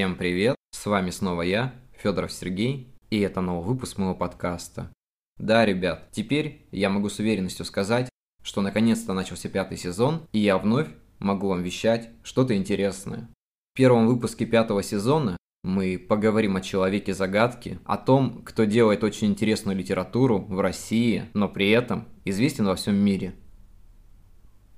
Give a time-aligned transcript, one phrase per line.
[0.00, 4.90] Всем привет, с вами снова я, Федоров Сергей, и это новый выпуск моего подкаста.
[5.36, 8.08] Да, ребят, теперь я могу с уверенностью сказать,
[8.42, 10.88] что наконец-то начался пятый сезон, и я вновь
[11.18, 13.28] могу вам вещать что-то интересное.
[13.74, 19.76] В первом выпуске пятого сезона мы поговорим о человеке-загадке, о том, кто делает очень интересную
[19.76, 23.34] литературу в России, но при этом известен во всем мире.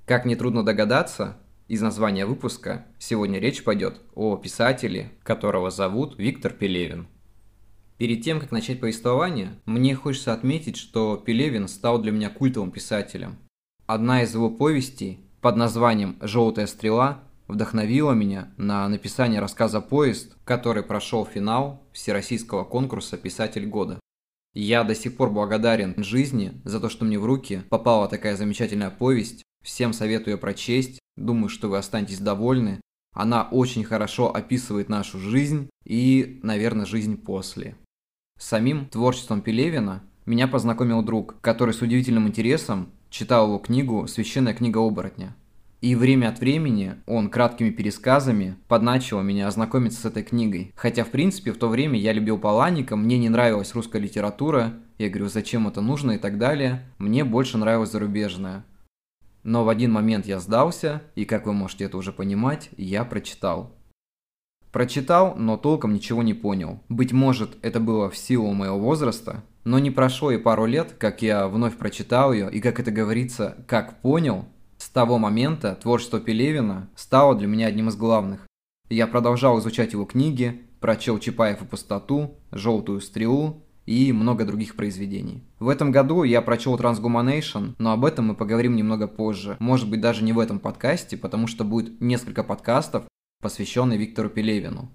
[0.05, 1.37] Как нетрудно догадаться,
[1.67, 7.07] из названия выпуска сегодня речь пойдет о писателе, которого зовут Виктор Пелевин.
[7.97, 13.37] Перед тем, как начать повествование, мне хочется отметить, что Пелевин стал для меня культовым писателем.
[13.85, 20.83] Одна из его повестей под названием «Желтая стрела» вдохновила меня на написание рассказа «Поезд», который
[20.83, 23.99] прошел финал Всероссийского конкурса «Писатель года».
[24.53, 28.91] Я до сих пор благодарен жизни за то, что мне в руки попала такая замечательная
[28.91, 29.43] повесть.
[29.63, 30.99] Всем советую прочесть.
[31.15, 32.81] Думаю, что вы останетесь довольны.
[33.15, 37.75] Она очень хорошо описывает нашу жизнь и, наверное, жизнь после.
[38.37, 44.53] С самим творчеством Пелевина меня познакомил друг, который с удивительным интересом читал его книгу «Священная
[44.53, 45.35] книга оборотня».
[45.79, 50.71] И время от времени он краткими пересказами подначивал меня ознакомиться с этой книгой.
[50.75, 55.09] Хотя, в принципе, в то время я любил Паланика, мне не нравилась русская литература, я
[55.09, 56.83] говорю, зачем это нужно и так далее.
[56.97, 58.63] Мне больше нравилась зарубежная.
[59.43, 63.75] Но в один момент я сдался, и, как вы можете это уже понимать, я прочитал.
[64.71, 66.81] Прочитал, но толком ничего не понял.
[66.89, 71.21] Быть может, это было в силу моего возраста, но не прошло и пару лет, как
[71.21, 74.45] я вновь прочитал ее, и, как это говорится, как понял,
[74.77, 78.47] с того момента творчество Пелевина стало для меня одним из главных.
[78.89, 85.43] Я продолжал изучать его книги, прочел Чапаев и пустоту, «Желтую стрелу» и много других произведений.
[85.59, 89.57] В этом году я прочел Transhumanation, но об этом мы поговорим немного позже.
[89.59, 93.03] Может быть даже не в этом подкасте, потому что будет несколько подкастов,
[93.41, 94.89] посвященных Виктору Пелевину.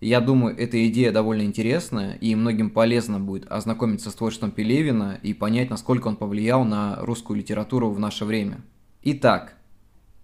[0.00, 5.32] Я думаю, эта идея довольно интересная, и многим полезно будет ознакомиться с творчеством Пелевина и
[5.32, 8.60] понять, насколько он повлиял на русскую литературу в наше время.
[9.02, 9.56] Итак,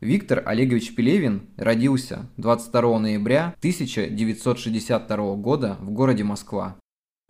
[0.00, 6.76] Виктор Олегович Пелевин родился 22 ноября 1962 года в городе Москва.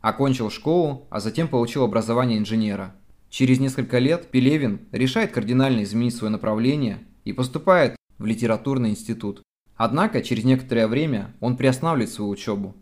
[0.00, 2.94] Окончил школу, а затем получил образование инженера.
[3.28, 9.42] Через несколько лет Пелевин решает кардинально изменить свое направление и поступает в литературный институт.
[9.76, 12.74] Однако через некоторое время он приостанавливает свою учебу.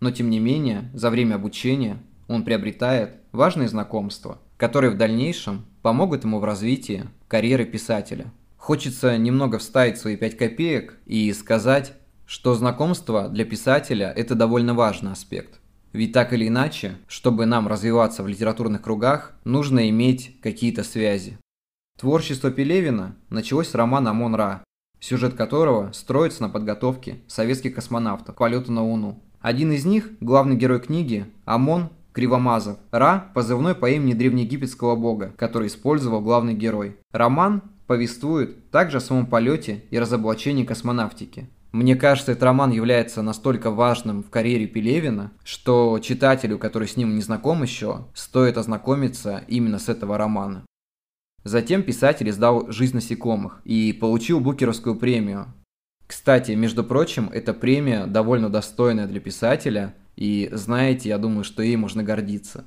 [0.00, 1.98] Но тем не менее, за время обучения
[2.28, 8.32] он приобретает важные знакомства, которые в дальнейшем помогут ему в развитии карьеры писателя.
[8.56, 11.94] Хочется немного вставить свои пять копеек и сказать,
[12.26, 15.59] что знакомство для писателя– это довольно важный аспект.
[15.92, 21.38] Ведь так или иначе, чтобы нам развиваться в литературных кругах, нужно иметь какие-то связи.
[21.98, 24.62] Творчество Пелевина началось с романа «Амон-Ра»,
[25.00, 29.22] сюжет которого строится на подготовке советских космонавтов к полету на Луну.
[29.40, 32.78] Один из них, главный герой книги, Амон Кривомазов.
[32.90, 36.96] Ра– позывной по имени древнеегипетского бога, который использовал главный герой.
[37.12, 41.48] Роман повествует также о самом полете и разоблачении космонавтики.
[41.72, 47.14] Мне кажется, этот роман является настолько важным в карьере Пелевина, что читателю, который с ним
[47.14, 50.64] не знаком еще, стоит ознакомиться именно с этого романа.
[51.44, 55.46] Затем писатель издал «Жизнь насекомых» и получил Букеровскую премию.
[56.06, 61.76] Кстати, между прочим, эта премия довольно достойная для писателя, и знаете, я думаю, что ей
[61.76, 62.66] можно гордиться.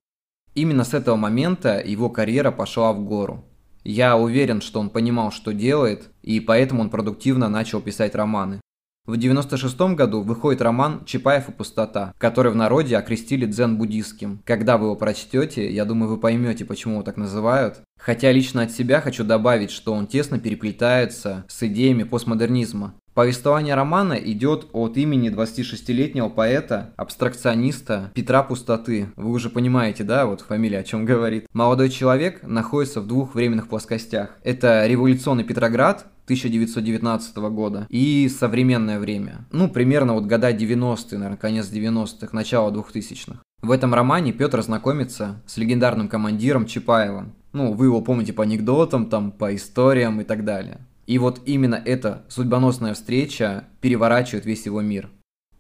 [0.56, 3.44] Именно с этого момента его карьера пошла в гору.
[3.84, 8.62] Я уверен, что он понимал, что делает, и поэтому он продуктивно начал писать романы.
[9.06, 14.40] В 96 году выходит роман «Чапаев и пустота», который в народе окрестили дзен-буддистским.
[14.46, 17.82] Когда вы его прочтете, я думаю, вы поймете, почему его так называют.
[18.00, 22.94] Хотя лично от себя хочу добавить, что он тесно переплетается с идеями постмодернизма.
[23.14, 29.10] Повествование романа идет от имени 26-летнего поэта, абстракциониста Петра Пустоты.
[29.16, 31.46] Вы уже понимаете, да, вот фамилия о чем говорит.
[31.54, 34.38] Молодой человек находится в двух временных плоскостях.
[34.44, 39.46] Это революционный Петроград, 1919 года и современное время.
[39.52, 43.40] Ну, примерно вот года 90-е, наверное, конец 90-х, начало 2000-х.
[43.62, 47.34] В этом романе Петр знакомится с легендарным командиром Чапаевым.
[47.54, 50.80] Ну, вы его помните по анекдотам, там, по историям и так далее.
[51.08, 55.10] И вот именно эта судьбоносная встреча переворачивает весь его мир.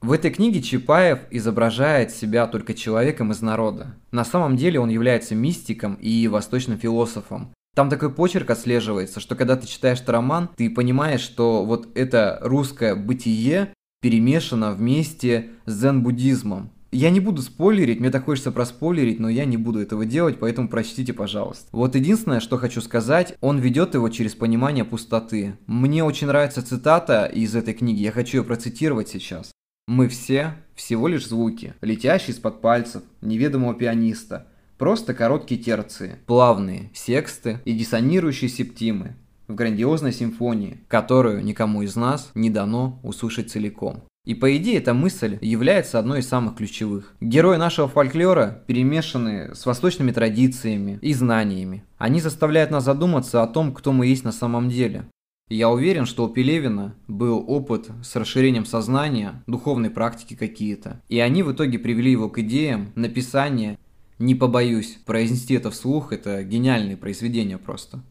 [0.01, 3.95] В этой книге Чапаев изображает себя только человеком из народа.
[4.11, 7.53] На самом деле он является мистиком и восточным философом.
[7.75, 12.93] Там такой почерк отслеживается, что когда ты читаешь роман, ты понимаешь, что вот это русское
[12.93, 16.69] бытие перемешано вместе с дзен-буддизмом.
[16.91, 20.67] Я не буду спойлерить, мне так хочется проспойлерить, но я не буду этого делать, поэтому
[20.67, 21.65] прочтите, пожалуйста.
[21.71, 25.57] Вот единственное, что хочу сказать, он ведет его через понимание пустоты.
[25.65, 29.51] Мне очень нравится цитата из этой книги, я хочу ее процитировать сейчас.
[29.87, 34.47] Мы все всего лишь звуки, летящие из-под пальцев неведомого пианиста,
[34.77, 39.15] просто короткие терции, плавные сексты и диссонирующие септимы
[39.47, 44.03] в грандиозной симфонии, которую никому из нас не дано услышать целиком.
[44.25, 47.13] И по идее эта мысль является одной из самых ключевых.
[47.19, 51.83] Герои нашего фольклора перемешаны с восточными традициями и знаниями.
[51.97, 55.07] Они заставляют нас задуматься о том, кто мы есть на самом деле.
[55.49, 61.01] Я уверен, что у Пелевина был опыт с расширением сознания, духовной практики какие-то.
[61.09, 63.77] И они в итоге привели его к идеям написания,
[64.23, 68.03] не побоюсь произнести это вслух, это гениальные произведения просто.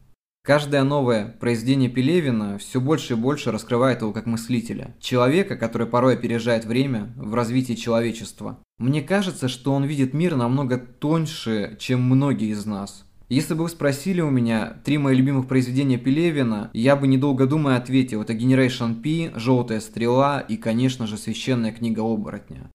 [0.45, 6.15] Каждое новое произведение Пелевина все больше и больше раскрывает его как мыслителя, человека, который порой
[6.15, 8.59] опережает время в развитии человечества.
[8.77, 13.05] Мне кажется, что он видит мир намного тоньше, чем многие из нас.
[13.29, 17.77] Если бы вы спросили у меня три моих любимых произведения Пелевина, я бы недолго думая
[17.77, 22.69] ответил, это Generation P, Желтая стрела и, конечно же, Священная книга оборотня.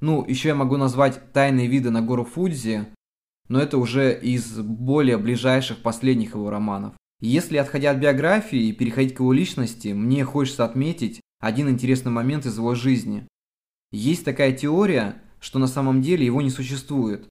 [0.00, 2.86] Ну, еще я могу назвать Тайные виды на гору Фудзи,
[3.48, 6.94] но это уже из более ближайших последних его романов.
[7.20, 12.44] Если отходя от биографии и переходить к его личности, мне хочется отметить один интересный момент
[12.44, 13.26] из его жизни.
[13.90, 17.26] Есть такая теория, что на самом деле его не существует.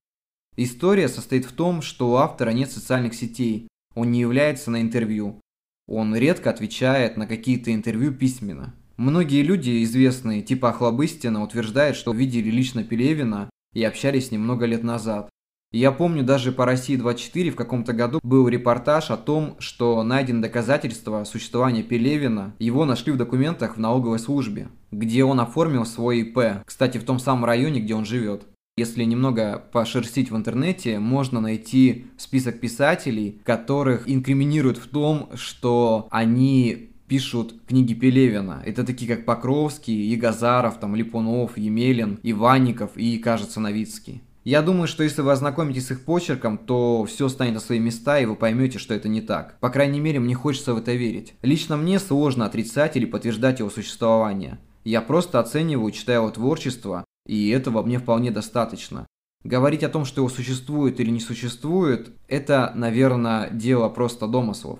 [0.57, 5.39] История состоит в том, что у автора нет социальных сетей, он не является на интервью.
[5.87, 8.73] Он редко отвечает на какие-то интервью письменно.
[8.97, 14.65] Многие люди, известные типа Охлобыстина, утверждают, что видели лично Пелевина и общались с ним много
[14.65, 15.29] лет назад.
[15.73, 21.25] Я помню, даже по России-24 в каком-то году был репортаж о том, что найдено доказательства
[21.25, 22.55] существования Пелевина.
[22.59, 27.19] Его нашли в документах в налоговой службе, где он оформил свой ИП, кстати, в том
[27.19, 28.43] самом районе, где он живет.
[28.77, 36.94] Если немного пошерстить в интернете, можно найти список писателей, которых инкриминируют в том, что они
[37.07, 38.61] пишут книги Пелевина.
[38.65, 44.23] Это такие как Покровский, Егозаров, там, Липунов, Емелин, Иванников и, кажется, Новицкий.
[44.43, 48.19] Я думаю, что если вы ознакомитесь с их почерком, то все станет на свои места,
[48.19, 49.57] и вы поймете, что это не так.
[49.59, 51.33] По крайней мере, мне хочется в это верить.
[51.41, 54.59] Лично мне сложно отрицать или подтверждать его существование.
[54.83, 59.07] Я просто оцениваю, читаю его творчество, и этого мне вполне достаточно.
[59.43, 64.79] Говорить о том, что его существует или не существует, это, наверное, дело просто домыслов.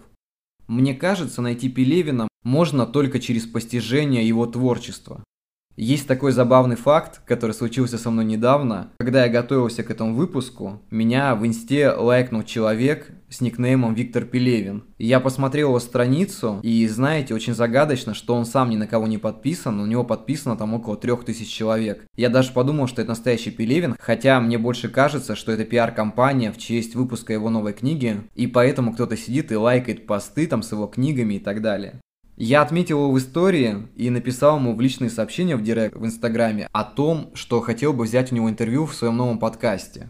[0.68, 5.24] Мне кажется, найти Пелевина можно только через постижение его творчества.
[5.76, 8.92] Есть такой забавный факт, который случился со мной недавно.
[8.98, 14.86] Когда я готовился к этому выпуску, меня в инсте лайкнул человек с никнеймом Виктор Пелевин.
[14.98, 19.18] Я посмотрел его страницу, и знаете, очень загадочно, что он сам ни на кого не
[19.18, 22.06] подписан, у него подписано там около трех тысяч человек.
[22.16, 26.58] Я даже подумал, что это настоящий Пелевин, хотя мне больше кажется, что это пиар-компания в
[26.58, 30.88] честь выпуска его новой книги, и поэтому кто-то сидит и лайкает посты там с его
[30.88, 32.00] книгами и так далее.
[32.38, 36.68] Я отметил его в истории и написал ему в личные сообщения в директ в Инстаграме
[36.74, 40.10] о том, что хотел бы взять у него интервью в своем новом подкасте.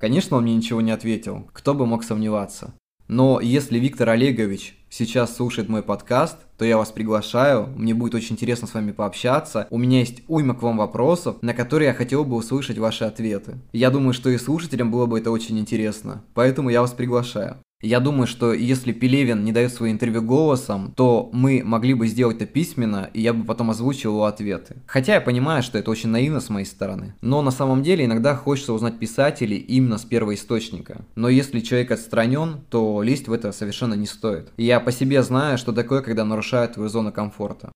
[0.00, 2.74] Конечно, он мне ничего не ответил, кто бы мог сомневаться.
[3.06, 8.34] Но если Виктор Олегович сейчас слушает мой подкаст, то я вас приглашаю, мне будет очень
[8.34, 9.68] интересно с вами пообщаться.
[9.70, 13.58] У меня есть уйма к вам вопросов, на которые я хотел бы услышать ваши ответы.
[13.72, 17.58] Я думаю, что и слушателям было бы это очень интересно, поэтому я вас приглашаю.
[17.86, 22.34] Я думаю, что если Пелевин не дает свои интервью голосом, то мы могли бы сделать
[22.38, 24.78] это письменно, и я бы потом озвучил его ответы.
[24.86, 27.14] Хотя я понимаю, что это очень наивно с моей стороны.
[27.20, 31.04] Но на самом деле иногда хочется узнать писателей именно с первого источника.
[31.14, 34.50] Но если человек отстранен, то лезть в это совершенно не стоит.
[34.56, 37.70] Я по себе знаю, что такое, когда нарушают твою зону комфорта.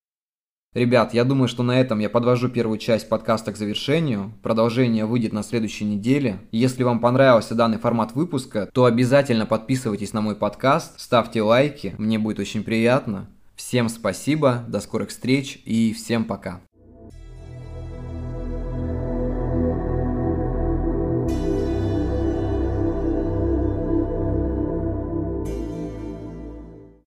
[0.72, 4.32] Ребят, я думаю, что на этом я подвожу первую часть подкаста к завершению.
[4.40, 6.38] Продолжение выйдет на следующей неделе.
[6.52, 12.20] Если вам понравился данный формат выпуска, то обязательно подписывайтесь на мой подкаст, ставьте лайки, мне
[12.20, 13.28] будет очень приятно.
[13.56, 16.60] Всем спасибо, до скорых встреч и всем пока.